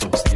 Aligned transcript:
Sauce. 0.00 0.29